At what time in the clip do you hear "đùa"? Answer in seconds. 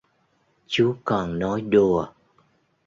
1.61-2.07